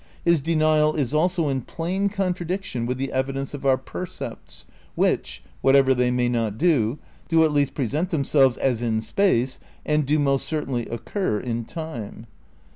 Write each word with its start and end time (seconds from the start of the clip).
His 0.25 0.41
denial 0.41 0.95
is 0.95 1.13
also 1.13 1.47
in 1.47 1.61
plain 1.61 2.09
contradiction 2.09 2.87
with 2.87 2.97
the 2.97 3.11
evi 3.13 3.35
dence 3.35 3.53
of 3.53 3.67
our 3.67 3.77
percepts, 3.77 4.65
which 4.95 5.43
(whatever 5.61 5.93
they 5.93 6.09
may 6.09 6.27
not 6.27 6.57
do) 6.57 6.97
do 7.29 7.43
at 7.43 7.51
least 7.53 7.75
present 7.75 8.09
themselves 8.09 8.57
as 8.57 8.81
in 8.81 9.01
space 9.03 9.59
and 9.85 10.03
do 10.03 10.17
most 10.17 10.47
certainly 10.47 10.87
occur 10.87 11.39
in 11.39 11.65
time. 11.65 12.25